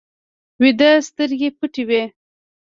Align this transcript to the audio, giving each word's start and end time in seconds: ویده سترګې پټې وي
ویده 0.61 0.89
سترګې 1.07 1.49
پټې 1.57 1.83
وي 1.89 2.03